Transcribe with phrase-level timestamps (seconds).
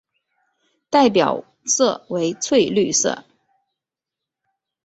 [0.89, 3.23] 代表色为翠绿色。